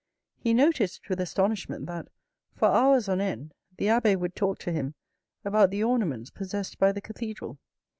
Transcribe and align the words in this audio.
He 0.35 0.55
noticed 0.55 1.07
with 1.09 1.21
astonishment 1.21 1.85
that, 1.85 2.07
for 2.55 2.69
hours 2.69 3.07
on 3.07 3.21
end, 3.21 3.53
the 3.77 3.89
abbe 3.89 4.15
would 4.15 4.35
talk 4.35 4.57
to 4.61 4.71
him 4.71 4.95
about 5.45 5.69
the 5.69 5.83
ornaments 5.83 6.31
possessed 6.31 6.79
by 6.79 6.91
the 6.91 7.01
cathedral. 7.01 7.59